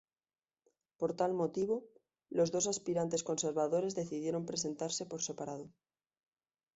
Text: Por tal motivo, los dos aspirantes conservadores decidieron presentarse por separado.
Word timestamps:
Por 0.97 1.11
tal 1.17 1.31
motivo, 1.41 1.75
los 2.35 2.51
dos 2.53 2.65
aspirantes 2.73 3.23
conservadores 3.29 3.93
decidieron 3.99 4.47
presentarse 4.47 5.03
por 5.05 5.21
separado. 5.27 5.67